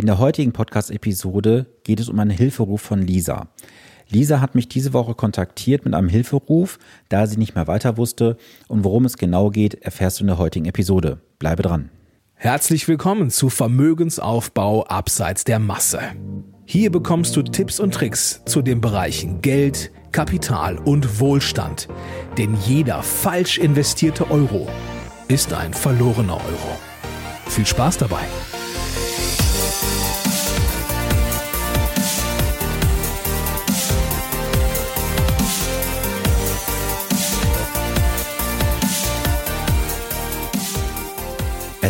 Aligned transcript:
In 0.00 0.06
der 0.06 0.16
heutigen 0.16 0.52
Podcast-Episode 0.52 1.66
geht 1.84 2.00
es 2.00 2.08
um 2.08 2.18
einen 2.18 2.30
Hilferuf 2.30 2.80
von 2.80 3.02
Lisa. 3.02 3.48
Lisa 4.08 4.40
hat 4.40 4.54
mich 4.54 4.66
diese 4.66 4.94
Woche 4.94 5.14
kontaktiert 5.14 5.84
mit 5.84 5.92
einem 5.92 6.08
Hilferuf, 6.08 6.78
da 7.10 7.26
sie 7.26 7.36
nicht 7.36 7.54
mehr 7.54 7.66
weiter 7.66 7.98
wusste 7.98 8.38
und 8.66 8.82
worum 8.82 9.04
es 9.04 9.18
genau 9.18 9.50
geht, 9.50 9.74
erfährst 9.74 10.18
du 10.18 10.22
in 10.22 10.28
der 10.28 10.38
heutigen 10.38 10.64
Episode. 10.64 11.20
Bleibe 11.38 11.62
dran. 11.64 11.90
Herzlich 12.32 12.88
willkommen 12.88 13.28
zu 13.28 13.50
Vermögensaufbau 13.50 14.84
abseits 14.84 15.44
der 15.44 15.58
Masse. 15.58 16.00
Hier 16.64 16.90
bekommst 16.90 17.36
du 17.36 17.42
Tipps 17.42 17.78
und 17.78 17.92
Tricks 17.92 18.40
zu 18.46 18.62
den 18.62 18.80
Bereichen 18.80 19.42
Geld, 19.42 19.90
Kapital 20.12 20.78
und 20.78 21.20
Wohlstand. 21.20 21.88
Denn 22.38 22.56
jeder 22.66 23.02
falsch 23.02 23.58
investierte 23.58 24.30
Euro 24.30 24.66
ist 25.28 25.52
ein 25.52 25.74
verlorener 25.74 26.36
Euro. 26.36 26.78
Viel 27.48 27.66
Spaß 27.66 27.98
dabei! 27.98 28.24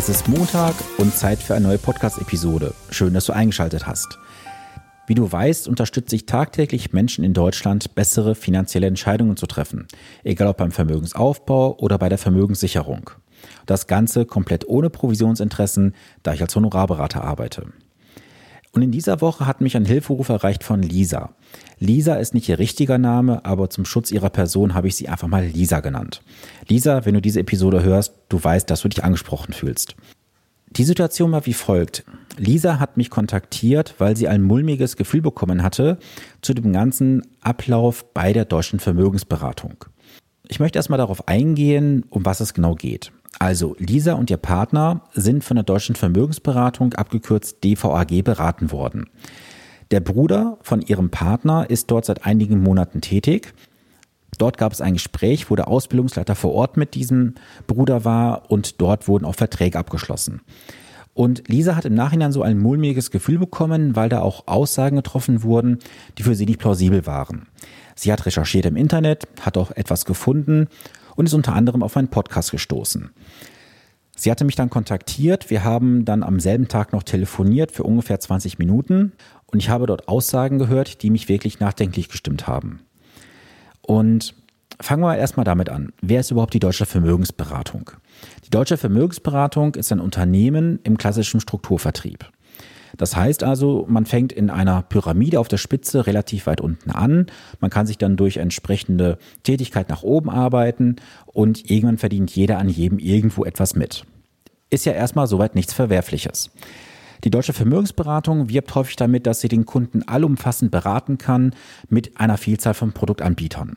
Es 0.01 0.09
ist 0.09 0.27
Montag 0.27 0.73
und 0.97 1.15
Zeit 1.15 1.37
für 1.37 1.53
eine 1.53 1.67
neue 1.67 1.77
Podcast-Episode. 1.77 2.73
Schön, 2.89 3.13
dass 3.13 3.27
du 3.27 3.33
eingeschaltet 3.33 3.85
hast. 3.85 4.17
Wie 5.05 5.13
du 5.13 5.31
weißt, 5.31 5.67
unterstütze 5.67 6.15
ich 6.15 6.25
tagtäglich 6.25 6.91
Menschen 6.91 7.23
in 7.23 7.35
Deutschland, 7.35 7.93
bessere 7.93 8.33
finanzielle 8.33 8.87
Entscheidungen 8.87 9.37
zu 9.37 9.45
treffen. 9.45 9.87
Egal 10.23 10.47
ob 10.47 10.57
beim 10.57 10.71
Vermögensaufbau 10.71 11.77
oder 11.77 11.99
bei 11.99 12.09
der 12.09 12.17
Vermögenssicherung. 12.17 13.11
Das 13.67 13.85
Ganze 13.85 14.25
komplett 14.25 14.67
ohne 14.67 14.89
Provisionsinteressen, 14.89 15.93
da 16.23 16.33
ich 16.33 16.41
als 16.41 16.55
Honorarberater 16.55 17.23
arbeite. 17.23 17.67
Und 18.71 18.81
in 18.81 18.91
dieser 18.91 19.21
Woche 19.21 19.45
hat 19.45 19.61
mich 19.61 19.77
ein 19.77 19.85
Hilferuf 19.85 20.29
erreicht 20.29 20.63
von 20.63 20.81
Lisa. 20.81 21.35
Lisa 21.79 22.15
ist 22.15 22.33
nicht 22.33 22.47
ihr 22.47 22.59
richtiger 22.59 22.97
Name, 22.97 23.43
aber 23.45 23.69
zum 23.69 23.85
Schutz 23.85 24.11
ihrer 24.11 24.29
Person 24.29 24.73
habe 24.73 24.87
ich 24.87 24.95
sie 24.95 25.09
einfach 25.09 25.27
mal 25.27 25.45
Lisa 25.45 25.79
genannt. 25.79 26.21
Lisa, 26.67 27.05
wenn 27.05 27.15
du 27.15 27.21
diese 27.21 27.39
Episode 27.39 27.83
hörst, 27.83 28.13
du 28.29 28.43
weißt, 28.43 28.69
dass 28.69 28.81
du 28.81 28.89
dich 28.89 29.03
angesprochen 29.03 29.53
fühlst. 29.53 29.95
Die 30.71 30.83
Situation 30.83 31.31
war 31.31 31.45
wie 31.45 31.53
folgt. 31.53 32.05
Lisa 32.37 32.79
hat 32.79 32.95
mich 32.95 33.09
kontaktiert, 33.09 33.95
weil 33.97 34.15
sie 34.15 34.27
ein 34.27 34.41
mulmiges 34.41 34.95
Gefühl 34.95 35.21
bekommen 35.21 35.63
hatte 35.63 35.97
zu 36.41 36.53
dem 36.53 36.71
ganzen 36.71 37.23
Ablauf 37.41 38.13
bei 38.13 38.31
der 38.31 38.45
deutschen 38.45 38.79
Vermögensberatung. 38.79 39.83
Ich 40.47 40.59
möchte 40.59 40.79
erstmal 40.79 40.97
darauf 40.99 41.27
eingehen, 41.27 42.05
um 42.09 42.25
was 42.25 42.39
es 42.39 42.53
genau 42.53 42.75
geht. 42.75 43.11
Also 43.39 43.75
Lisa 43.79 44.13
und 44.13 44.29
ihr 44.29 44.37
Partner 44.37 45.01
sind 45.13 45.43
von 45.43 45.55
der 45.55 45.63
deutschen 45.63 45.95
Vermögensberatung 45.95 46.93
abgekürzt 46.93 47.63
DVAG 47.63 48.23
beraten 48.23 48.71
worden. 48.71 49.09
Der 49.91 49.99
Bruder 49.99 50.57
von 50.61 50.81
ihrem 50.81 51.09
Partner 51.09 51.69
ist 51.69 51.91
dort 51.91 52.05
seit 52.05 52.25
einigen 52.25 52.63
Monaten 52.63 53.01
tätig. 53.01 53.53
Dort 54.37 54.57
gab 54.57 54.71
es 54.71 54.79
ein 54.79 54.93
Gespräch, 54.93 55.51
wo 55.51 55.57
der 55.57 55.67
Ausbildungsleiter 55.67 56.33
vor 56.35 56.53
Ort 56.53 56.77
mit 56.77 56.95
diesem 56.95 57.35
Bruder 57.67 58.05
war 58.05 58.49
und 58.49 58.79
dort 58.79 59.09
wurden 59.09 59.25
auch 59.25 59.35
Verträge 59.35 59.77
abgeschlossen. 59.77 60.41
Und 61.13 61.49
Lisa 61.49 61.75
hat 61.75 61.83
im 61.83 61.93
Nachhinein 61.93 62.31
so 62.31 62.41
ein 62.41 62.57
mulmiges 62.57 63.11
Gefühl 63.11 63.37
bekommen, 63.37 63.97
weil 63.97 64.07
da 64.07 64.21
auch 64.21 64.47
Aussagen 64.47 64.95
getroffen 64.95 65.43
wurden, 65.43 65.79
die 66.17 66.23
für 66.23 66.35
sie 66.35 66.45
nicht 66.45 66.59
plausibel 66.59 67.05
waren. 67.05 67.47
Sie 67.95 68.13
hat 68.13 68.25
recherchiert 68.25 68.65
im 68.65 68.77
Internet, 68.77 69.27
hat 69.41 69.57
auch 69.57 69.71
etwas 69.71 70.05
gefunden 70.05 70.69
und 71.17 71.25
ist 71.25 71.33
unter 71.33 71.53
anderem 71.53 71.83
auf 71.83 71.97
einen 71.97 72.07
Podcast 72.07 72.51
gestoßen. 72.51 73.11
Sie 74.21 74.29
hatte 74.29 74.45
mich 74.45 74.55
dann 74.55 74.69
kontaktiert. 74.69 75.49
Wir 75.49 75.63
haben 75.63 76.05
dann 76.05 76.21
am 76.21 76.39
selben 76.39 76.67
Tag 76.67 76.93
noch 76.93 77.01
telefoniert 77.01 77.71
für 77.71 77.81
ungefähr 77.81 78.19
20 78.19 78.59
Minuten 78.59 79.13
und 79.47 79.57
ich 79.57 79.69
habe 79.69 79.87
dort 79.87 80.07
Aussagen 80.07 80.59
gehört, 80.59 81.01
die 81.01 81.09
mich 81.09 81.27
wirklich 81.27 81.59
nachdenklich 81.59 82.07
gestimmt 82.07 82.45
haben. 82.45 82.81
Und 83.81 84.35
fangen 84.79 85.01
wir 85.01 85.17
erstmal 85.17 85.43
damit 85.43 85.69
an. 85.69 85.91
Wer 86.03 86.19
ist 86.19 86.29
überhaupt 86.29 86.53
die 86.53 86.59
Deutsche 86.59 86.85
Vermögensberatung? 86.85 87.89
Die 88.45 88.51
Deutsche 88.51 88.77
Vermögensberatung 88.77 89.73
ist 89.73 89.91
ein 89.91 89.99
Unternehmen 89.99 90.79
im 90.83 90.99
klassischen 90.99 91.39
Strukturvertrieb. 91.39 92.29
Das 92.97 93.15
heißt 93.15 93.43
also, 93.43 93.87
man 93.89 94.05
fängt 94.05 94.31
in 94.31 94.51
einer 94.51 94.83
Pyramide 94.83 95.39
auf 95.39 95.47
der 95.47 95.57
Spitze 95.57 96.05
relativ 96.05 96.45
weit 96.45 96.61
unten 96.61 96.91
an. 96.91 97.25
Man 97.59 97.71
kann 97.71 97.87
sich 97.87 97.97
dann 97.97 98.17
durch 98.17 98.37
entsprechende 98.37 99.17
Tätigkeit 99.41 99.89
nach 99.89 100.03
oben 100.03 100.29
arbeiten 100.29 100.97
und 101.25 101.71
irgendwann 101.71 101.97
verdient 101.97 102.29
jeder 102.35 102.59
an 102.59 102.69
jedem 102.69 102.99
irgendwo 102.99 103.45
etwas 103.45 103.75
mit. 103.75 104.05
Ist 104.71 104.85
ja 104.85 104.93
erstmal 104.93 105.27
soweit 105.27 105.53
nichts 105.53 105.73
Verwerfliches. 105.73 106.49
Die 107.25 107.29
deutsche 107.29 107.51
Vermögensberatung 107.51 108.47
wirbt 108.47 108.73
häufig 108.73 108.95
damit, 108.95 109.27
dass 109.27 109.41
sie 109.41 109.49
den 109.49 109.65
Kunden 109.65 110.01
allumfassend 110.07 110.71
beraten 110.71 111.17
kann 111.17 111.53
mit 111.89 112.17
einer 112.19 112.37
Vielzahl 112.37 112.73
von 112.73 112.93
Produktanbietern. 112.93 113.75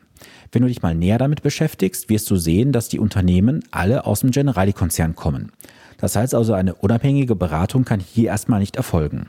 Wenn 0.53 0.63
du 0.63 0.69
dich 0.69 0.83
mal 0.83 0.95
näher 0.95 1.19
damit 1.19 1.43
beschäftigst, 1.43 2.09
wirst 2.09 2.31
du 2.31 2.37
sehen, 2.37 2.71
dass 2.71 2.89
die 2.89 3.01
Unternehmen 3.01 3.65
alle 3.73 4.07
aus 4.07 4.21
dem 4.21 4.31
Generali-Konzern 4.31 5.17
kommen. 5.17 5.51
Das 5.99 6.15
heißt 6.15 6.33
also, 6.33 6.55
eine 6.55 6.77
unabhängige 6.77 7.35
Beratung 7.35 7.85
kann 7.85 7.99
hier 7.99 8.29
erstmal 8.29 8.61
nicht 8.61 8.77
erfolgen. 8.77 9.29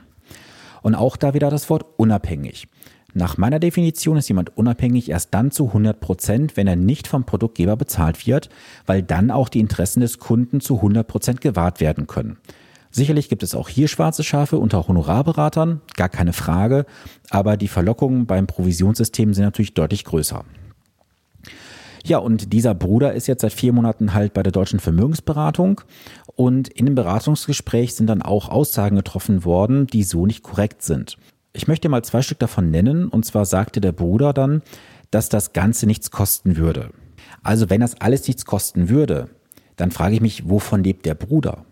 Und 0.82 0.94
auch 0.94 1.16
da 1.16 1.34
wieder 1.34 1.50
das 1.50 1.68
Wort 1.68 1.84
unabhängig. 1.96 2.68
Nach 3.18 3.38
meiner 3.38 3.58
Definition 3.58 4.18
ist 4.18 4.28
jemand 4.28 4.58
unabhängig 4.58 5.08
erst 5.08 5.32
dann 5.32 5.50
zu 5.50 5.68
100 5.68 6.00
Prozent, 6.00 6.58
wenn 6.58 6.66
er 6.66 6.76
nicht 6.76 7.08
vom 7.08 7.24
Produktgeber 7.24 7.74
bezahlt 7.74 8.26
wird, 8.26 8.50
weil 8.84 9.02
dann 9.02 9.30
auch 9.30 9.48
die 9.48 9.60
Interessen 9.60 10.00
des 10.00 10.18
Kunden 10.18 10.60
zu 10.60 10.76
100 10.76 11.08
Prozent 11.08 11.40
gewahrt 11.40 11.80
werden 11.80 12.06
können. 12.06 12.36
Sicherlich 12.90 13.30
gibt 13.30 13.42
es 13.42 13.54
auch 13.54 13.70
hier 13.70 13.88
schwarze 13.88 14.22
Schafe 14.22 14.58
unter 14.58 14.86
Honorarberatern, 14.86 15.80
gar 15.96 16.10
keine 16.10 16.34
Frage, 16.34 16.84
aber 17.30 17.56
die 17.56 17.68
Verlockungen 17.68 18.26
beim 18.26 18.46
Provisionssystem 18.46 19.32
sind 19.32 19.44
natürlich 19.44 19.72
deutlich 19.72 20.04
größer. 20.04 20.44
Ja, 22.04 22.18
und 22.18 22.52
dieser 22.52 22.74
Bruder 22.74 23.14
ist 23.14 23.28
jetzt 23.28 23.40
seit 23.40 23.54
vier 23.54 23.72
Monaten 23.72 24.12
halt 24.12 24.34
bei 24.34 24.42
der 24.42 24.52
deutschen 24.52 24.78
Vermögensberatung 24.78 25.80
und 26.34 26.68
in 26.68 26.84
dem 26.84 26.94
Beratungsgespräch 26.94 27.94
sind 27.94 28.08
dann 28.08 28.20
auch 28.20 28.50
Aussagen 28.50 28.96
getroffen 28.96 29.46
worden, 29.46 29.86
die 29.86 30.02
so 30.02 30.26
nicht 30.26 30.42
korrekt 30.42 30.82
sind. 30.82 31.16
Ich 31.56 31.68
möchte 31.68 31.88
mal 31.88 32.04
zwei 32.04 32.20
Stück 32.20 32.38
davon 32.38 32.70
nennen 32.70 33.08
und 33.08 33.24
zwar 33.24 33.46
sagte 33.46 33.80
der 33.80 33.92
Bruder 33.92 34.34
dann, 34.34 34.60
dass 35.10 35.30
das 35.30 35.54
Ganze 35.54 35.86
nichts 35.86 36.10
kosten 36.10 36.58
würde. 36.58 36.90
Also 37.42 37.70
wenn 37.70 37.80
das 37.80 37.98
alles 37.98 38.26
nichts 38.28 38.44
kosten 38.44 38.90
würde, 38.90 39.30
dann 39.76 39.90
frage 39.90 40.14
ich 40.14 40.20
mich, 40.20 40.50
wovon 40.50 40.84
lebt 40.84 41.06
der 41.06 41.14
Bruder? 41.14 41.64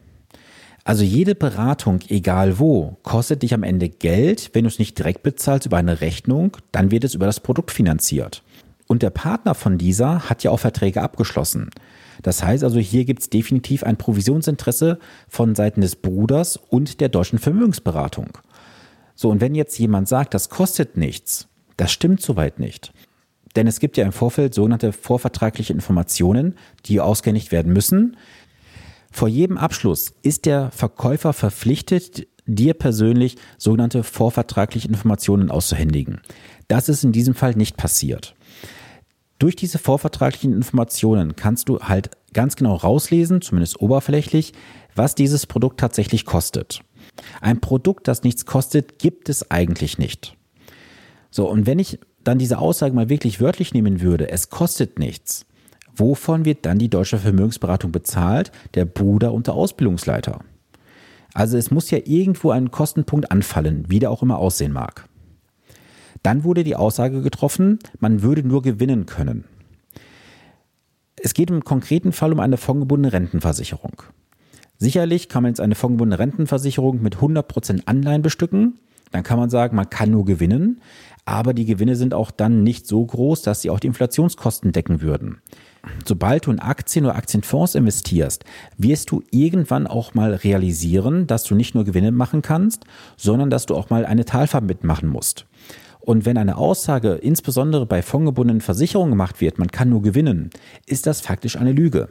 Also 0.85 1.05
jede 1.05 1.35
Beratung, 1.35 2.01
egal 2.09 2.59
wo, 2.59 2.97
kostet 3.03 3.43
dich 3.43 3.53
am 3.53 3.63
Ende 3.63 3.91
Geld. 3.91 4.51
Wenn 4.55 4.65
du 4.65 4.69
es 4.69 4.79
nicht 4.79 4.97
direkt 4.97 5.23
bezahlst 5.23 5.67
über 5.67 5.77
eine 5.77 6.01
Rechnung, 6.01 6.57
dann 6.73 6.91
wird 6.91 7.05
es 7.05 7.15
über 7.15 7.27
das 7.27 7.41
Produkt 7.41 7.71
finanziert. 7.71 8.43
Und 8.87 9.03
der 9.03 9.11
Partner 9.11 9.55
von 9.55 9.77
dieser 9.77 10.31
hat 10.31 10.45
ja 10.45 10.51
auch 10.51 10.61
Verträge 10.61 11.03
abgeschlossen. 11.03 11.69
Das 12.23 12.43
heißt 12.43 12.65
also, 12.65 12.79
hier 12.79 13.05
gibt 13.05 13.21
es 13.21 13.29
definitiv 13.29 13.85
ein 13.85 13.99
Provisionsinteresse 13.99 14.99
von 15.29 15.55
Seiten 15.55 15.83
des 15.83 15.97
Bruders 15.97 16.57
und 16.57 17.03
der 17.03 17.11
deutschen 17.11 17.39
Vermögensberatung. 17.39 18.39
So, 19.15 19.31
und 19.31 19.41
wenn 19.41 19.55
jetzt 19.55 19.79
jemand 19.79 20.09
sagt, 20.09 20.35
das 20.35 20.49
kostet 20.49 20.97
nichts, 20.97 21.49
das 21.77 21.93
stimmt 21.93 22.21
soweit 22.21 22.59
nicht. 22.59 22.93
Denn 23.57 23.67
es 23.67 23.79
gibt 23.79 23.97
ja 23.97 24.05
im 24.05 24.13
Vorfeld 24.13 24.55
sogenannte 24.55 24.93
vorvertragliche 24.93 25.73
Informationen, 25.73 26.57
die 26.87 27.01
ausgehändigt 27.01 27.53
werden 27.53 27.73
müssen. 27.73 28.17
Vor 29.13 29.29
jedem 29.29 29.59
Abschluss 29.59 30.13
ist 30.23 30.45
der 30.45 30.73
Verkäufer 30.73 31.33
verpflichtet, 31.33 32.27
dir 32.47 32.75
persönlich 32.75 33.37
sogenannte 33.57 34.03
vorvertragliche 34.03 34.89
Informationen 34.89 35.51
auszuhändigen. 35.51 36.21
Das 36.69 36.89
ist 36.89 37.05
in 37.05 37.13
diesem 37.13 37.35
Fall 37.35 37.55
nicht 37.55 37.77
passiert. 37.77 38.35
Durch 39.39 39.57
diese 39.57 39.79
vorvertraglichen 39.79 40.53
Informationen 40.53 41.37
kannst 41.37 41.69
du 41.69 41.81
halt 41.81 42.11
ganz 42.33 42.57
genau 42.57 42.75
rauslesen, 42.75 43.41
zumindest 43.41 43.81
oberflächlich, 43.81 44.53
was 44.95 45.15
dieses 45.15 45.47
Produkt 45.47 45.81
tatsächlich 45.81 46.25
kostet. 46.25 46.81
Ein 47.41 47.61
Produkt, 47.61 48.09
das 48.09 48.23
nichts 48.23 48.47
kostet, 48.47 48.99
gibt 48.99 49.29
es 49.29 49.51
eigentlich 49.51 49.99
nicht. 49.99 50.37
So, 51.31 51.49
und 51.49 51.67
wenn 51.67 51.79
ich 51.79 51.99
dann 52.23 52.39
diese 52.39 52.59
Aussage 52.59 52.95
mal 52.95 53.09
wirklich 53.09 53.41
wörtlich 53.41 53.75
nehmen 53.75 54.01
würde, 54.01 54.31
es 54.31 54.51
kostet 54.51 54.99
nichts, 54.99 55.47
Wovon 55.97 56.45
wird 56.45 56.67
dann 56.67 56.79
die 56.79 56.89
deutsche 56.89 57.19
Vermögensberatung 57.19 57.93
bezahlt? 57.93 58.51
Der 58.75 58.85
Bruder 58.85 59.33
und 59.33 59.47
der 59.47 59.55
Ausbildungsleiter. 59.55 60.41
Also 61.33 61.57
es 61.57 61.71
muss 61.71 61.91
ja 61.91 61.99
irgendwo 62.05 62.51
ein 62.51 62.71
Kostenpunkt 62.71 63.31
anfallen, 63.31 63.85
wie 63.89 64.01
der 64.01 64.11
auch 64.11 64.23
immer 64.23 64.39
aussehen 64.39 64.73
mag. 64.73 65.09
Dann 66.23 66.45
wurde 66.45 66.65
die 66.65 66.77
Aussage 66.77 67.23
getroffen, 67.23 67.79
man 68.01 68.23
würde 68.23 68.47
nur 68.47 68.63
gewinnen 68.63 69.07
können. 69.07 69.45
Es 71.17 71.35
geht 71.35 71.51
im 71.51 71.65
konkreten 71.65 72.13
Fall 72.13 72.33
um 72.33 72.41
eine 72.41 72.57
fondgebundene 72.57 73.13
Rentenversicherung. 73.13 74.03
Sicherlich 74.79 75.29
kann 75.29 75.43
man 75.43 75.51
jetzt 75.51 75.61
eine 75.61 75.75
fondgebundene 75.75 76.19
Rentenversicherung 76.19 77.03
mit 77.03 77.17
100% 77.17 77.83
Anleihen 77.87 78.23
bestücken. 78.23 78.79
dann 79.13 79.23
kann 79.23 79.39
man 79.39 79.49
sagen, 79.49 79.77
man 79.77 79.91
kann 79.91 80.11
nur 80.11 80.25
gewinnen, 80.25 80.81
aber 81.25 81.55
die 81.55 81.67
Gewinne 81.67 81.95
sind 81.95 82.15
auch 82.15 82.33
dann 82.33 82.65
nicht 82.65 82.87
so 82.89 83.05
groß, 83.05 83.43
dass 83.43 83.63
sie 83.63 83.71
auch 83.71 83.79
die 83.79 83.87
Inflationskosten 83.87 84.73
decken 84.73 85.01
würden. 85.01 85.39
Sobald 86.05 86.47
du 86.47 86.51
in 86.51 86.59
Aktien 86.59 87.05
oder 87.05 87.15
Aktienfonds 87.15 87.75
investierst, 87.75 88.45
wirst 88.77 89.11
du 89.11 89.23
irgendwann 89.31 89.87
auch 89.87 90.15
mal 90.15 90.35
realisieren, 90.35 91.27
dass 91.27 91.45
du 91.45 91.55
nicht 91.55 91.75
nur 91.75 91.85
Gewinne 91.85 92.11
machen 92.11 92.43
kannst, 92.43 92.85
sondern 93.17 93.51
dass 93.51 93.67
du 93.67 93.75
auch 93.75 93.91
mal 93.91 94.05
eine 94.05 94.25
Talfahrt 94.25 94.65
mitmachen 94.65 95.09
musst. 95.09 95.47
Und 96.01 96.27
wenn 96.27 96.37
eine 96.37 96.59
Aussage 96.59 97.15
insbesondere 97.15 97.87
bei 97.87 98.03
fondgebundenen 98.03 98.61
Versicherungen 98.61 99.13
gemacht 99.13 99.41
wird, 99.41 99.59
man 99.59 99.69
kann 99.69 99.89
nur 99.89 100.03
gewinnen, 100.03 100.51
ist 100.87 101.07
das 101.07 101.23
faktisch 101.23 101.57
eine 101.57 101.73
Lüge. 101.73 102.09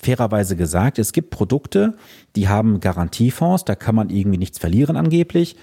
Fairerweise 0.00 0.56
gesagt, 0.56 0.98
es 0.98 1.12
gibt 1.12 1.30
Produkte, 1.30 1.94
die 2.36 2.48
haben 2.48 2.80
Garantiefonds, 2.80 3.64
da 3.64 3.74
kann 3.74 3.94
man 3.94 4.10
irgendwie 4.10 4.38
nichts 4.38 4.58
verlieren 4.58 4.96
angeblich 4.96 5.56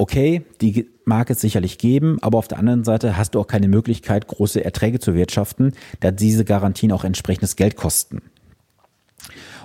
okay, 0.00 0.46
die 0.60 0.88
mag 1.04 1.28
es 1.28 1.40
sicherlich 1.40 1.76
geben, 1.76 2.18
aber 2.22 2.38
auf 2.38 2.48
der 2.48 2.58
anderen 2.58 2.84
Seite 2.84 3.18
hast 3.18 3.34
du 3.34 3.40
auch 3.40 3.46
keine 3.46 3.68
Möglichkeit, 3.68 4.26
große 4.26 4.64
Erträge 4.64 4.98
zu 4.98 5.14
wirtschaften, 5.14 5.72
da 6.00 6.10
diese 6.10 6.44
Garantien 6.44 6.92
auch 6.92 7.04
entsprechendes 7.04 7.54
Geld 7.54 7.76
kosten. 7.76 8.22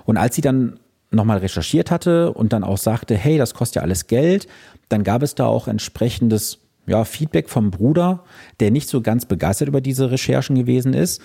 Und 0.04 0.18
als 0.18 0.34
sie 0.36 0.42
dann 0.42 0.78
nochmal 1.10 1.38
recherchiert 1.38 1.90
hatte 1.90 2.32
und 2.32 2.52
dann 2.52 2.64
auch 2.64 2.76
sagte, 2.76 3.16
hey, 3.16 3.38
das 3.38 3.54
kostet 3.54 3.76
ja 3.76 3.82
alles 3.82 4.08
Geld, 4.08 4.46
dann 4.88 5.04
gab 5.04 5.22
es 5.22 5.34
da 5.34 5.46
auch 5.46 5.68
entsprechendes 5.68 6.58
ja, 6.86 7.04
Feedback 7.04 7.48
vom 7.48 7.70
Bruder, 7.70 8.24
der 8.60 8.70
nicht 8.70 8.88
so 8.88 9.00
ganz 9.00 9.26
begeistert 9.26 9.68
über 9.68 9.80
diese 9.80 10.10
Recherchen 10.10 10.56
gewesen 10.56 10.94
ist. 10.94 11.20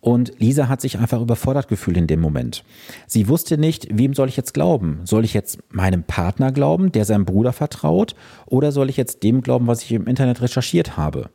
Und 0.00 0.32
Lisa 0.38 0.68
hat 0.68 0.80
sich 0.80 0.98
einfach 0.98 1.20
überfordert 1.20 1.68
gefühlt 1.68 1.96
in 1.96 2.06
dem 2.06 2.20
Moment. 2.20 2.64
Sie 3.06 3.28
wusste 3.28 3.58
nicht, 3.58 3.88
wem 3.90 4.14
soll 4.14 4.28
ich 4.28 4.36
jetzt 4.36 4.54
glauben? 4.54 5.00
Soll 5.04 5.24
ich 5.24 5.34
jetzt 5.34 5.58
meinem 5.70 6.04
Partner 6.04 6.52
glauben, 6.52 6.92
der 6.92 7.04
seinem 7.04 7.24
Bruder 7.24 7.52
vertraut? 7.52 8.14
Oder 8.46 8.72
soll 8.72 8.90
ich 8.90 8.96
jetzt 8.96 9.22
dem 9.22 9.40
glauben, 9.40 9.66
was 9.66 9.82
ich 9.82 9.92
im 9.92 10.06
Internet 10.06 10.42
recherchiert 10.42 10.96
habe? 10.96 11.30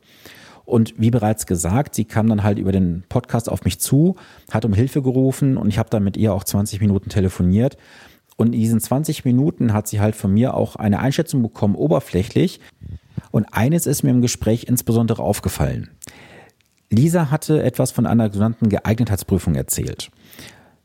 Und 0.64 0.94
wie 0.96 1.10
bereits 1.10 1.46
gesagt, 1.46 1.94
sie 1.94 2.04
kam 2.04 2.28
dann 2.28 2.44
halt 2.44 2.58
über 2.58 2.72
den 2.72 3.02
Podcast 3.08 3.50
auf 3.50 3.64
mich 3.64 3.80
zu, 3.80 4.16
hat 4.50 4.64
um 4.64 4.72
Hilfe 4.72 5.02
gerufen 5.02 5.56
und 5.56 5.68
ich 5.68 5.78
habe 5.78 5.90
dann 5.90 6.04
mit 6.04 6.16
ihr 6.16 6.32
auch 6.32 6.44
20 6.44 6.80
Minuten 6.80 7.10
telefoniert. 7.10 7.76
Und 8.36 8.54
in 8.54 8.60
diesen 8.60 8.80
20 8.80 9.24
Minuten 9.24 9.72
hat 9.72 9.86
sie 9.86 10.00
halt 10.00 10.16
von 10.16 10.32
mir 10.32 10.54
auch 10.54 10.76
eine 10.76 11.00
Einschätzung 11.00 11.42
bekommen, 11.42 11.74
oberflächlich, 11.74 12.60
und 13.32 13.46
eines 13.50 13.86
ist 13.86 14.04
mir 14.04 14.10
im 14.10 14.22
Gespräch 14.22 14.66
insbesondere 14.68 15.22
aufgefallen. 15.22 15.90
Lisa 16.90 17.30
hatte 17.30 17.62
etwas 17.62 17.90
von 17.90 18.06
einer 18.06 18.26
sogenannten 18.26 18.68
Geeignetheitsprüfung 18.68 19.56
erzählt. 19.56 20.10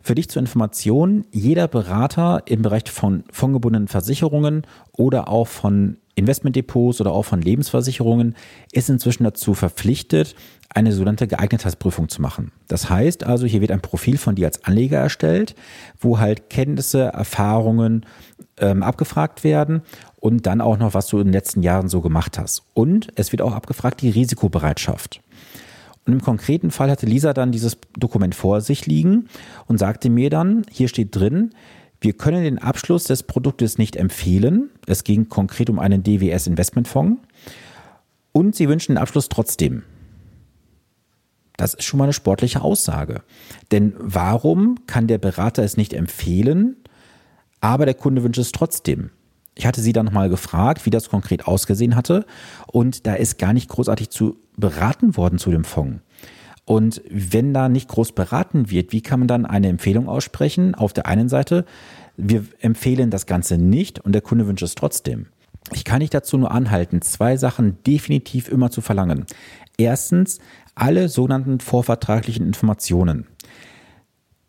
Für 0.02 0.16
dich 0.16 0.30
zur 0.30 0.40
Information, 0.40 1.26
jeder 1.32 1.68
Berater 1.68 2.44
im 2.46 2.62
Bereich 2.62 2.90
von 2.90 3.26
fondgebundenen 3.30 3.90
Versicherungen 3.90 4.66
oder 4.94 5.28
auch 5.28 5.48
von 5.48 5.98
Investmentdepots 6.16 7.02
oder 7.02 7.12
auch 7.12 7.26
von 7.26 7.42
Lebensversicherungen 7.42 8.36
ist 8.72 8.90
inzwischen 8.90 9.26
dazu 9.26 9.54
verpflichtet, 9.54 10.34
eine 10.70 10.94
sogenannte 10.94 11.28
Geeignetheitsprüfung 11.28 12.08
zu 12.08 12.22
machen. 12.22 12.52
Das 12.68 12.90
heißt 12.90 13.26
also, 13.26 13.46
hier 13.46 13.62
wird 13.62 13.72
ein 13.72 13.82
Profil 13.82 14.18
von 14.18 14.36
dir 14.36 14.48
als 14.48 14.64
Anleger 14.64 14.98
erstellt, 14.98 15.56
wo 16.00 16.20
halt 16.20 16.50
Kenntnisse, 16.50 17.04
Erfahrungen 17.04 18.06
ähm, 18.60 18.84
abgefragt 18.84 19.44
werden 19.44 19.82
und 20.20 20.46
dann 20.46 20.62
auch 20.62 20.78
noch, 20.78 20.94
was 20.94 21.08
du 21.08 21.20
in 21.20 21.28
den 21.28 21.34
letzten 21.34 21.64
Jahren 21.64 21.90
so 21.90 22.02
gemacht 22.02 22.38
hast. 22.38 22.64
Und 22.74 23.08
es 23.16 23.32
wird 23.32 23.42
auch 23.42 23.54
abgefragt 23.54 24.02
die 24.02 24.10
Risikobereitschaft. 24.10 25.22
Und 26.06 26.14
im 26.14 26.22
konkreten 26.22 26.72
Fall 26.72 26.90
hatte 26.90 27.06
Lisa 27.06 27.34
dann 27.34 27.52
dieses 27.52 27.78
Dokument 27.98 28.34
vor 28.34 28.62
sich 28.62 28.86
liegen 28.86 29.28
und 29.68 29.78
sagte 29.78 30.10
mir 30.10 30.30
dann, 30.30 30.64
hier 30.72 30.88
steht 30.88 31.16
drin, 31.16 31.52
wir 32.00 32.14
können 32.14 32.44
den 32.44 32.60
Abschluss 32.60 33.06
des 33.06 33.24
Produktes 33.24 33.78
nicht 33.78 33.96
empfehlen. 33.96 34.70
Es 34.86 35.04
ging 35.04 35.30
konkret 35.30 35.70
um 35.70 35.80
einen 35.80 36.04
DWS 36.04 36.48
Investmentfonds. 36.48 37.22
Und 38.32 38.56
sie 38.56 38.70
wünschen 38.70 38.94
den 38.94 39.02
Abschluss 39.02 39.30
trotzdem. 39.30 39.84
Das 41.58 41.74
ist 41.74 41.86
schon 41.86 41.98
mal 41.98 42.04
eine 42.06 42.14
sportliche 42.14 42.62
Aussage. 42.62 43.24
Denn 43.72 43.96
warum 43.98 44.86
kann 44.86 45.08
der 45.08 45.18
Berater 45.18 45.64
es 45.64 45.76
nicht 45.76 45.92
empfehlen, 45.92 46.78
aber 47.62 47.86
der 47.86 47.96
Kunde 47.96 48.24
wünscht 48.24 48.40
es 48.40 48.52
trotzdem? 48.52 49.12
Ich 49.56 49.66
hatte 49.66 49.82
sie 49.82 49.94
dann 49.94 50.06
nochmal 50.06 50.30
gefragt, 50.30 50.86
wie 50.86 50.92
das 50.92 51.10
konkret 51.10 51.48
ausgesehen 51.48 51.96
hatte. 51.96 52.26
Und 52.68 53.08
da 53.08 53.16
ist 53.16 53.40
gar 53.40 53.54
nicht 53.54 53.70
großartig 53.70 54.10
zu 54.10 54.38
beraten 54.56 55.18
worden 55.18 55.40
zu 55.40 55.50
dem 55.50 55.64
Fonds. 55.64 56.02
Und 56.66 57.02
wenn 57.10 57.54
da 57.54 57.70
nicht 57.70 57.88
groß 57.88 58.12
beraten 58.12 58.70
wird, 58.70 58.92
wie 58.92 59.02
kann 59.02 59.20
man 59.20 59.28
dann 59.28 59.46
eine 59.46 59.70
Empfehlung 59.70 60.10
aussprechen? 60.10 60.76
Auf 60.76 60.94
der 60.94 61.08
einen 61.08 61.30
Seite, 61.30 61.66
wir 62.18 62.44
empfehlen 62.60 63.10
das 63.10 63.26
Ganze 63.26 63.58
nicht 63.58 64.00
und 64.00 64.12
der 64.12 64.22
Kunde 64.22 64.48
wünscht 64.48 64.64
es 64.64 64.76
trotzdem. 64.76 65.28
Ich 65.74 65.86
kann 65.86 66.02
dich 66.02 66.10
dazu 66.10 66.38
nur 66.38 66.52
anhalten, 66.52 67.02
zwei 67.02 67.38
Sachen 67.38 67.82
definitiv 67.84 68.50
immer 68.50 68.70
zu 68.70 68.82
verlangen. 68.82 69.26
Erstens, 69.78 70.40
alle 70.76 71.10
sogenannten 71.10 71.60
vorvertraglichen 71.60 72.46
Informationen. 72.46 73.28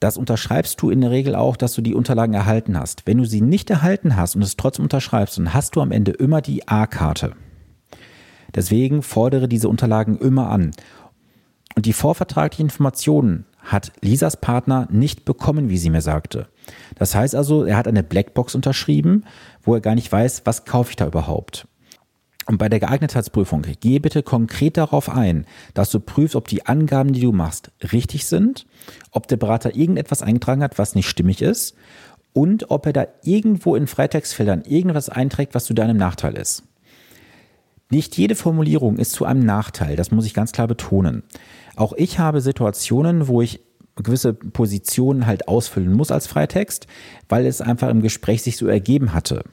Das 0.01 0.17
unterschreibst 0.17 0.81
du 0.81 0.91
in 0.91 1.01
der 1.01 1.11
Regel 1.11 1.35
auch, 1.35 1.57
dass 1.57 1.75
du 1.75 1.83
die 1.83 1.95
Unterlagen 1.95 2.35
erhalten 2.35 2.79
hast. 2.79 3.07
Wenn 3.07 3.19
du 3.19 3.25
sie 3.25 3.41
nicht 3.41 3.69
erhalten 3.69 4.17
hast 4.17 4.37
und 4.37 4.43
es 4.43 4.57
trotzdem 4.57 4.85
unterschreibst, 4.85 5.39
dann 5.39 5.55
hast 5.55 5.75
du 5.75 5.81
am 5.81 5.91
Ende 5.91 6.13
immer 6.13 6.41
die 6.41 6.69
A-Karte. 6.69 7.33
Deswegen 8.55 9.03
fordere 9.03 9.49
diese 9.49 9.69
Unterlagen 9.69 10.19
immer 10.19 10.51
an. 10.51 10.71
Und 11.75 11.87
die 11.87 11.93
vorvertraglichen 11.93 12.67
Informationen 12.67 13.45
hat 13.59 13.93
Lisas 14.01 14.41
Partner 14.41 14.89
nicht 14.91 15.25
bekommen, 15.25 15.69
wie 15.69 15.79
sie 15.79 15.91
mir 15.91 16.01
sagte. 16.01 16.49
Das 16.97 17.15
heißt 17.15 17.35
also, 17.35 17.65
er 17.65 17.77
hat 17.77 17.89
eine 17.89 18.03
Blackbox 18.03 18.55
unterschrieben, 18.55 19.25
wo 19.63 19.75
er 19.75 19.81
gar 19.81 19.95
nicht 19.95 20.11
weiß, 20.11 20.43
was 20.45 20.65
kaufe 20.65 20.91
ich 20.91 20.97
da 20.97 21.07
überhaupt. 21.07 21.67
Und 22.49 22.57
bei 22.57 22.71
der 22.71 22.81
Geeignetheitsprüfung 22.81 23.67
gehe 23.79 24.01
bitte 24.01 24.23
konkret 24.23 24.79
darauf 24.79 25.11
ein, 25.11 25.45
dass 25.75 25.91
du 25.91 26.01
prüfst, 26.01 26.35
ob 26.35 26.49
die 26.49 26.65
Angaben, 26.65 27.13
die 27.13 27.21
du 27.21 27.31
machst, 27.31 27.71
richtig 27.93 28.25
sind, 28.25 28.67
ob 29.11 29.29
der 29.29 29.37
Berater 29.37 29.77
irgendetwas 29.77 30.23
eingetragen 30.23 30.63
hat, 30.63 30.79
was 30.79 30.95
nicht 30.95 31.11
stimmig 31.11 31.43
ist 31.43 31.77
und 32.33 32.71
ob 32.71 32.87
er 32.87 32.95
da 32.95 33.07
irgendwo 33.23 33.77
in 33.77 33.87
Freitextfeldern 33.87 34.63
irgendwas 34.63 35.11
einträgt, 35.11 35.55
was 35.55 35.67
zu 35.67 35.75
deinem 35.75 35.99
Nachteil 35.99 36.39
ist. 36.39 36.63
Nicht 37.91 38.17
jede 38.17 38.35
Formulierung 38.35 38.97
ist 38.97 39.13
zu 39.13 39.27
einem 39.27 39.45
Nachteil, 39.45 39.95
das 39.95 40.11
muss 40.11 40.25
ich 40.25 40.33
ganz 40.33 40.53
klar 40.53 40.69
betonen. 40.69 41.25
Auch 41.77 41.93
ich 41.93 42.19
habe 42.19 42.41
Situationen, 42.41 43.29
wo 43.29 43.43
ich 43.43 43.61
gewisse 43.97 44.33
Positionen 44.33 45.27
halt 45.27 45.49
ausfüllen 45.49 45.93
muss 45.93 46.11
als 46.11 46.27
Freitext, 46.27 46.87
weil 47.29 47.45
es 47.45 47.61
einfach 47.61 47.91
im 47.91 48.01
Gespräch 48.01 48.43
sich 48.43 48.57
so 48.57 48.69
ergeben 48.69 49.13
hatte. 49.13 49.45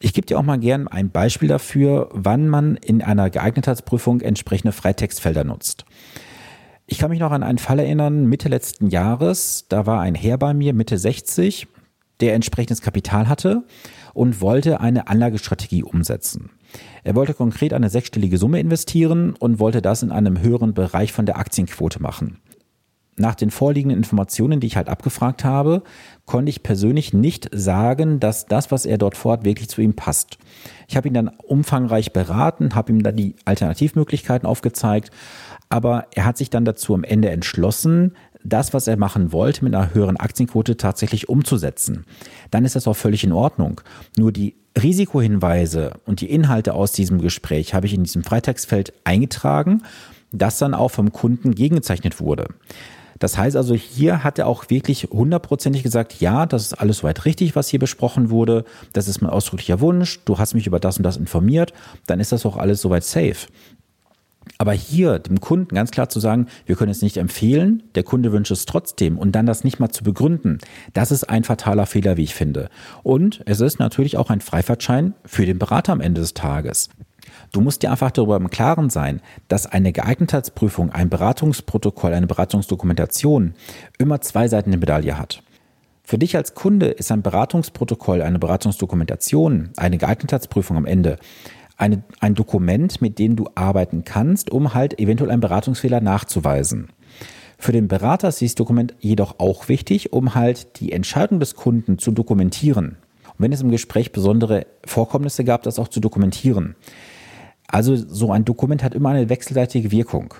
Ich 0.00 0.12
gebe 0.12 0.26
dir 0.26 0.38
auch 0.38 0.44
mal 0.44 0.58
gern 0.58 0.86
ein 0.86 1.10
Beispiel 1.10 1.48
dafür, 1.48 2.08
wann 2.12 2.48
man 2.48 2.76
in 2.76 3.02
einer 3.02 3.30
Geeignetheitsprüfung 3.30 4.20
entsprechende 4.20 4.72
Freitextfelder 4.72 5.44
nutzt. 5.44 5.84
Ich 6.86 6.98
kann 6.98 7.10
mich 7.10 7.20
noch 7.20 7.32
an 7.32 7.42
einen 7.42 7.58
Fall 7.58 7.80
erinnern, 7.80 8.26
Mitte 8.26 8.48
letzten 8.48 8.88
Jahres, 8.88 9.66
da 9.68 9.86
war 9.86 10.00
ein 10.00 10.14
Herr 10.14 10.38
bei 10.38 10.54
mir, 10.54 10.72
Mitte 10.72 10.96
60, 10.96 11.66
der 12.20 12.34
entsprechendes 12.34 12.80
Kapital 12.80 13.28
hatte 13.28 13.64
und 14.14 14.40
wollte 14.40 14.80
eine 14.80 15.08
Anlagestrategie 15.08 15.82
umsetzen. 15.82 16.50
Er 17.04 17.14
wollte 17.14 17.34
konkret 17.34 17.72
eine 17.72 17.90
sechsstellige 17.90 18.38
Summe 18.38 18.60
investieren 18.60 19.34
und 19.38 19.58
wollte 19.58 19.82
das 19.82 20.02
in 20.02 20.12
einem 20.12 20.40
höheren 20.40 20.74
Bereich 20.74 21.12
von 21.12 21.26
der 21.26 21.38
Aktienquote 21.38 22.00
machen 22.00 22.38
nach 23.18 23.34
den 23.34 23.50
vorliegenden 23.50 23.98
Informationen, 23.98 24.60
die 24.60 24.66
ich 24.66 24.76
halt 24.76 24.88
abgefragt 24.88 25.44
habe, 25.44 25.82
konnte 26.26 26.50
ich 26.50 26.62
persönlich 26.62 27.12
nicht 27.12 27.48
sagen, 27.52 28.20
dass 28.20 28.46
das, 28.46 28.70
was 28.70 28.86
er 28.86 28.98
dort 28.98 29.16
vorhat, 29.16 29.44
wirklich 29.44 29.68
zu 29.68 29.80
ihm 29.80 29.94
passt. 29.94 30.38
Ich 30.88 30.96
habe 30.96 31.08
ihn 31.08 31.14
dann 31.14 31.28
umfangreich 31.28 32.12
beraten, 32.12 32.74
habe 32.74 32.92
ihm 32.92 33.02
dann 33.02 33.16
die 33.16 33.36
Alternativmöglichkeiten 33.44 34.46
aufgezeigt, 34.46 35.10
aber 35.68 36.06
er 36.14 36.24
hat 36.24 36.38
sich 36.38 36.50
dann 36.50 36.64
dazu 36.64 36.94
am 36.94 37.04
Ende 37.04 37.30
entschlossen, 37.30 38.12
das, 38.44 38.72
was 38.72 38.86
er 38.86 38.96
machen 38.96 39.32
wollte, 39.32 39.64
mit 39.64 39.74
einer 39.74 39.94
höheren 39.94 40.16
Aktienquote 40.16 40.76
tatsächlich 40.76 41.28
umzusetzen. 41.28 42.04
Dann 42.50 42.64
ist 42.64 42.76
das 42.76 42.86
auch 42.86 42.94
völlig 42.94 43.24
in 43.24 43.32
Ordnung. 43.32 43.80
Nur 44.16 44.32
die 44.32 44.54
Risikohinweise 44.80 45.94
und 46.06 46.20
die 46.20 46.30
Inhalte 46.30 46.74
aus 46.74 46.92
diesem 46.92 47.20
Gespräch 47.20 47.74
habe 47.74 47.86
ich 47.86 47.94
in 47.94 48.04
diesem 48.04 48.22
Freitagsfeld 48.22 48.92
eingetragen, 49.04 49.82
das 50.30 50.58
dann 50.58 50.74
auch 50.74 50.90
vom 50.90 51.12
Kunden 51.12 51.54
gegengezeichnet 51.54 52.20
wurde. 52.20 52.48
Das 53.18 53.36
heißt 53.36 53.56
also, 53.56 53.74
hier 53.74 54.24
hat 54.24 54.38
er 54.38 54.46
auch 54.46 54.70
wirklich 54.70 55.08
hundertprozentig 55.10 55.82
gesagt, 55.82 56.20
ja, 56.20 56.46
das 56.46 56.62
ist 56.62 56.74
alles 56.74 56.98
soweit 56.98 57.24
richtig, 57.24 57.56
was 57.56 57.68
hier 57.68 57.78
besprochen 57.78 58.30
wurde. 58.30 58.64
Das 58.92 59.08
ist 59.08 59.20
mein 59.20 59.30
ausdrücklicher 59.30 59.80
Wunsch. 59.80 60.20
Du 60.24 60.38
hast 60.38 60.54
mich 60.54 60.66
über 60.66 60.80
das 60.80 60.98
und 60.98 61.02
das 61.02 61.16
informiert. 61.16 61.72
Dann 62.06 62.20
ist 62.20 62.32
das 62.32 62.46
auch 62.46 62.56
alles 62.56 62.80
soweit 62.80 63.04
safe. 63.04 63.48
Aber 64.56 64.72
hier 64.72 65.18
dem 65.18 65.40
Kunden 65.40 65.74
ganz 65.74 65.90
klar 65.90 66.08
zu 66.08 66.20
sagen, 66.20 66.46
wir 66.64 66.76
können 66.76 66.90
es 66.90 67.02
nicht 67.02 67.16
empfehlen, 67.18 67.82
der 67.94 68.02
Kunde 68.02 68.32
wünscht 68.32 68.50
es 68.50 68.64
trotzdem 68.64 69.18
und 69.18 69.32
dann 69.32 69.46
das 69.46 69.62
nicht 69.62 69.78
mal 69.78 69.90
zu 69.90 70.02
begründen, 70.02 70.58
das 70.94 71.12
ist 71.12 71.24
ein 71.24 71.44
fataler 71.44 71.86
Fehler, 71.86 72.16
wie 72.16 72.24
ich 72.24 72.34
finde. 72.34 72.70
Und 73.02 73.42
es 73.44 73.60
ist 73.60 73.78
natürlich 73.78 74.16
auch 74.16 74.30
ein 74.30 74.40
Freifahrtschein 74.40 75.14
für 75.24 75.44
den 75.44 75.58
Berater 75.58 75.92
am 75.92 76.00
Ende 76.00 76.22
des 76.22 76.34
Tages. 76.34 76.88
Du 77.52 77.60
musst 77.60 77.82
dir 77.82 77.90
einfach 77.90 78.10
darüber 78.10 78.36
im 78.36 78.50
Klaren 78.50 78.90
sein, 78.90 79.20
dass 79.48 79.66
eine 79.66 79.92
Geeignetheitsprüfung, 79.92 80.90
ein 80.92 81.08
Beratungsprotokoll, 81.08 82.12
eine 82.12 82.26
Beratungsdokumentation 82.26 83.54
immer 83.98 84.20
zwei 84.20 84.48
Seiten 84.48 84.70
der 84.70 84.80
Medaille 84.80 85.18
hat. 85.18 85.42
Für 86.02 86.18
dich 86.18 86.36
als 86.36 86.54
Kunde 86.54 86.86
ist 86.86 87.12
ein 87.12 87.22
Beratungsprotokoll, 87.22 88.22
eine 88.22 88.38
Beratungsdokumentation, 88.38 89.70
eine 89.76 89.98
Geeignetheitsprüfung 89.98 90.76
am 90.76 90.86
Ende 90.86 91.18
eine, 91.78 92.02
ein 92.20 92.34
Dokument, 92.34 93.00
mit 93.00 93.18
dem 93.18 93.36
du 93.36 93.48
arbeiten 93.54 94.04
kannst, 94.04 94.50
um 94.50 94.74
halt 94.74 94.98
eventuell 94.98 95.30
einen 95.30 95.40
Beratungsfehler 95.40 96.00
nachzuweisen. 96.00 96.88
Für 97.56 97.72
den 97.72 97.88
Berater 97.88 98.28
ist 98.28 98.40
dieses 98.40 98.56
Dokument 98.56 98.94
jedoch 99.00 99.38
auch 99.38 99.68
wichtig, 99.68 100.12
um 100.12 100.34
halt 100.34 100.80
die 100.80 100.92
Entscheidung 100.92 101.40
des 101.40 101.54
Kunden 101.54 101.98
zu 101.98 102.10
dokumentieren. 102.10 102.98
Und 103.26 103.34
wenn 103.38 103.52
es 103.52 103.62
im 103.62 103.70
Gespräch 103.70 104.12
besondere 104.12 104.66
Vorkommnisse 104.84 105.44
gab, 105.44 105.62
das 105.62 105.78
auch 105.78 105.88
zu 105.88 106.00
dokumentieren. 106.00 106.76
Also 107.68 107.94
so 107.96 108.32
ein 108.32 108.44
Dokument 108.44 108.82
hat 108.82 108.94
immer 108.94 109.10
eine 109.10 109.28
wechselseitige 109.28 109.90
Wirkung. 109.92 110.34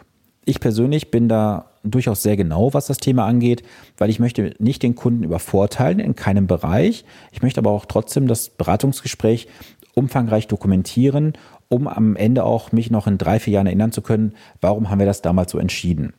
Ich 0.44 0.60
persönlich 0.60 1.10
bin 1.10 1.28
da 1.28 1.66
durchaus 1.84 2.22
sehr 2.22 2.36
genau, 2.36 2.72
was 2.72 2.86
das 2.86 2.96
Thema 2.96 3.26
angeht, 3.26 3.62
weil 3.98 4.08
ich 4.08 4.18
möchte 4.18 4.54
nicht 4.58 4.82
den 4.82 4.94
Kunden 4.94 5.22
übervorteilen 5.22 6.00
in 6.00 6.16
keinem 6.16 6.46
Bereich. 6.46 7.04
Ich 7.32 7.42
möchte 7.42 7.60
aber 7.60 7.70
auch 7.70 7.84
trotzdem 7.84 8.26
das 8.26 8.48
Beratungsgespräch 8.48 9.48
umfangreich 9.94 10.46
dokumentieren, 10.48 11.34
um 11.68 11.86
am 11.86 12.16
Ende 12.16 12.44
auch 12.44 12.72
mich 12.72 12.90
noch 12.90 13.06
in 13.06 13.18
drei, 13.18 13.38
vier 13.40 13.54
Jahren 13.54 13.66
erinnern 13.66 13.92
zu 13.92 14.00
können, 14.00 14.32
warum 14.62 14.88
haben 14.88 15.00
wir 15.00 15.06
das 15.06 15.20
damals 15.20 15.52
so 15.52 15.58
entschieden. 15.58 16.14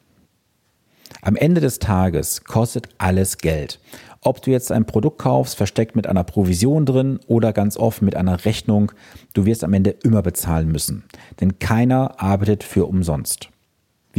Am 1.21 1.35
Ende 1.35 1.59
des 1.59 1.79
Tages 1.79 2.43
kostet 2.43 2.89
alles 2.97 3.39
Geld. 3.39 3.79
Ob 4.21 4.41
du 4.41 4.51
jetzt 4.51 4.71
ein 4.71 4.85
Produkt 4.85 5.19
kaufst, 5.19 5.55
versteckt 5.55 5.95
mit 5.95 6.05
einer 6.07 6.23
Provision 6.23 6.85
drin 6.85 7.19
oder 7.27 7.53
ganz 7.53 7.77
offen 7.77 8.05
mit 8.05 8.15
einer 8.15 8.43
Rechnung, 8.43 8.91
du 9.33 9.45
wirst 9.45 9.63
am 9.63 9.73
Ende 9.73 9.91
immer 9.91 10.21
bezahlen 10.21 10.69
müssen. 10.69 11.05
Denn 11.39 11.59
keiner 11.59 12.19
arbeitet 12.21 12.63
für 12.63 12.85
umsonst. 12.85 13.49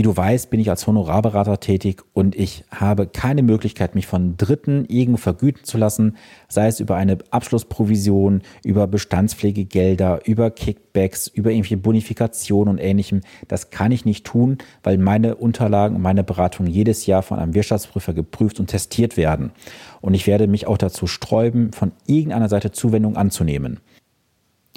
Wie 0.01 0.03
du 0.03 0.17
weißt, 0.17 0.49
bin 0.49 0.61
ich 0.61 0.71
als 0.71 0.87
Honorarberater 0.87 1.61
tätig 1.61 2.01
und 2.15 2.35
ich 2.35 2.65
habe 2.71 3.07
keine 3.07 3.43
Möglichkeit, 3.43 3.95
mich 3.95 4.07
von 4.07 4.39
Dritten 4.39 4.87
irgendwo 4.87 5.19
vergüten 5.19 5.65
zu 5.65 5.77
lassen, 5.77 6.17
sei 6.49 6.69
es 6.69 6.81
über 6.81 6.97
eine 6.97 7.19
Abschlussprovision, 7.31 8.41
über 8.65 8.87
Bestandspflegegelder, 8.87 10.21
über 10.25 10.53
Kickbacks, 10.53 11.27
über 11.27 11.51
irgendwelche 11.51 11.77
Bonifikationen 11.77 12.73
und 12.73 12.79
ähnlichem. 12.79 13.21
Das 13.47 13.69
kann 13.69 13.93
ich 13.93 14.07
nicht 14.07 14.25
tun, 14.25 14.57
weil 14.83 14.97
meine 14.97 15.35
Unterlagen 15.35 15.97
und 15.97 16.03
meine 16.03 16.25
Beratung 16.25 16.67
jedes 16.67 17.05
Jahr 17.05 17.23
von 17.23 17.39
einem 17.39 17.53
Wirtschaftsprüfer 17.53 18.15
geprüft 18.15 18.59
und 18.59 18.69
testiert 18.69 19.19
werden. 19.19 19.53
Und 20.01 20.15
ich 20.15 20.27
werde 20.27 20.47
mich 20.47 20.67
auch 20.67 20.79
dazu 20.79 21.07
sträuben, 21.07 21.75
von 21.75 21.93
irgendeiner 22.07 22.49
Seite 22.49 22.73
Zuwendung 22.73 23.19
anzunehmen. 23.19 23.81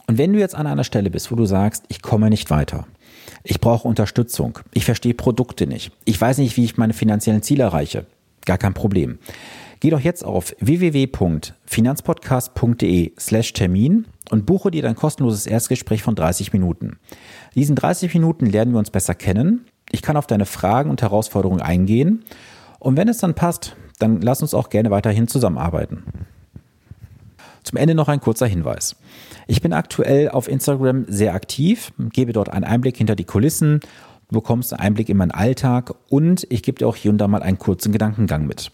Und 0.08 0.18
wenn 0.18 0.34
du 0.34 0.40
jetzt 0.40 0.56
an 0.56 0.68
einer 0.68 0.84
Stelle 0.84 1.10
bist, 1.10 1.32
wo 1.32 1.36
du 1.36 1.46
sagst, 1.46 1.86
ich 1.88 2.02
komme 2.02 2.30
nicht 2.30 2.50
weiter, 2.50 2.86
ich 3.44 3.60
brauche 3.60 3.88
Unterstützung. 3.88 4.60
Ich 4.74 4.86
verstehe 4.86 5.14
Produkte 5.14 5.68
nicht. 5.68 5.92
Ich 6.06 6.20
weiß 6.20 6.38
nicht, 6.38 6.58
wie 6.58 6.64
ich 6.64 6.78
meine 6.78 6.94
finanziellen 6.94 7.42
Ziele 7.42 7.64
erreiche. 7.64 8.06
Gar 8.46 8.58
kein 8.58 8.74
Problem. 8.74 9.20
Geh 9.82 9.90
doch 9.90 10.00
jetzt 10.00 10.24
auf 10.24 10.56
www.finanzpodcast.de 10.60 13.12
slash 13.20 13.52
Termin 13.52 14.06
und 14.32 14.46
buche 14.46 14.72
dir 14.72 14.82
dein 14.82 14.96
kostenloses 14.96 15.46
Erstgespräch 15.46 16.04
von 16.04 16.16
30 16.16 16.54
Minuten. 16.54 17.00
In 17.54 17.60
diesen 17.60 17.76
30 17.76 18.14
Minuten 18.14 18.46
lernen 18.46 18.72
wir 18.72 18.80
uns 18.80 18.92
besser 18.92 19.14
kennen. 19.14 19.66
Ich 19.92 20.02
kann 20.02 20.16
auf 20.16 20.26
deine 20.26 20.46
Fragen 20.46 20.90
und 20.90 21.02
Herausforderungen 21.02 21.62
eingehen. 21.62 22.24
Und 22.80 22.96
wenn 22.96 23.10
es 23.10 23.18
dann 23.18 23.36
passt, 23.36 23.76
dann 24.00 24.22
lass 24.22 24.42
uns 24.42 24.54
auch 24.54 24.70
gerne 24.70 24.90
weiterhin 24.90 25.28
zusammenarbeiten. 25.28 26.04
Zum 27.64 27.78
Ende 27.78 27.96
noch 27.96 28.08
ein 28.08 28.20
kurzer 28.20 28.46
Hinweis. 28.46 28.96
Ich 29.48 29.62
bin 29.62 29.74
aktuell 29.74 30.30
auf 30.30 30.48
Instagram 30.48 31.06
sehr 31.08 31.34
aktiv, 31.34 31.94
gebe 31.98 32.34
dort 32.34 32.50
einen 32.50 32.66
Einblick 32.66 32.98
hinter 32.98 33.16
die 33.16 33.24
Kulissen, 33.24 33.80
du 34.30 34.36
bekommst 34.36 34.74
einen 34.74 34.82
Einblick 34.82 35.10
in 35.10 35.18
meinen 35.18 35.32
Alltag 35.32 35.94
und 36.10 36.46
ich 36.50 36.64
gebe 36.64 36.80
dir 36.80 36.88
auch 36.88 36.96
hier 36.96 37.12
und 37.12 37.18
da 37.18 37.28
mal 37.28 37.44
einen 37.44 37.60
kurzen 37.60 37.92
Gedankengang 37.92 38.46
mit. 38.46 38.72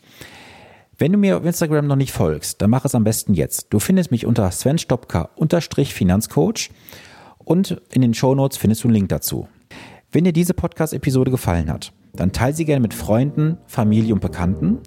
Wenn 0.97 1.13
du 1.13 1.17
mir 1.17 1.37
auf 1.37 1.45
Instagram 1.45 1.87
noch 1.87 1.95
nicht 1.95 2.11
folgst, 2.11 2.61
dann 2.61 2.69
mach 2.69 2.83
es 2.83 2.93
am 2.93 3.05
besten 3.05 3.33
jetzt. 3.33 3.67
Du 3.69 3.79
findest 3.79 4.11
mich 4.11 4.25
unter 4.25 4.51
Sven 4.51 4.77
Stopka 4.77 5.29
Finanzcoach 5.37 6.71
und 7.37 7.81
in 7.91 8.01
den 8.01 8.13
Show 8.13 8.35
Notes 8.35 8.57
findest 8.57 8.83
du 8.83 8.89
einen 8.89 8.95
Link 8.95 9.09
dazu. 9.09 9.47
Wenn 10.11 10.25
dir 10.25 10.33
diese 10.33 10.53
Podcast-Episode 10.53 11.31
gefallen 11.31 11.71
hat, 11.71 11.93
dann 12.13 12.31
teile 12.31 12.53
sie 12.53 12.65
gerne 12.65 12.81
mit 12.81 12.93
Freunden, 12.93 13.57
Familie 13.67 14.13
und 14.13 14.19
Bekannten 14.19 14.79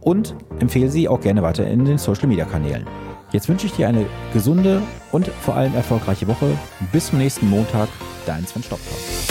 und 0.00 0.36
empfehle 0.60 0.90
sie 0.90 1.08
auch 1.08 1.20
gerne 1.20 1.42
weiter 1.42 1.66
in 1.66 1.84
den 1.84 1.98
Social-Media-Kanälen. 1.98 2.86
Jetzt 3.32 3.48
wünsche 3.48 3.66
ich 3.66 3.72
dir 3.72 3.88
eine 3.88 4.06
gesunde 4.32 4.82
und 5.12 5.28
vor 5.28 5.54
allem 5.56 5.74
erfolgreiche 5.74 6.26
Woche. 6.26 6.46
Bis 6.92 7.08
zum 7.08 7.18
nächsten 7.18 7.48
Montag, 7.48 7.88
dein 8.26 8.46
Sven 8.46 8.62
Stopka. 8.62 9.29